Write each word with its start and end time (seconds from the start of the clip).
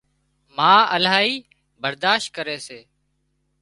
ما 0.57 0.73
الاهي 0.97 1.31
برادشت 1.81 2.27
ڪري 2.37 2.57
سي 2.67 2.79